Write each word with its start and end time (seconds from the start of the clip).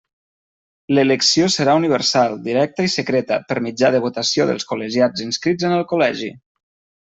L'elecció 0.97 1.49
serà 1.55 1.75
universal, 1.81 2.33
directa 2.49 2.87
i 2.89 2.91
secreta, 2.95 3.39
per 3.53 3.61
mitjà 3.69 3.93
de 3.97 4.03
votació 4.09 4.51
dels 4.53 4.69
col·legiats 4.73 5.27
inscrits 5.31 5.69
en 5.71 5.81
el 5.81 5.89
Col·legi. 5.95 6.33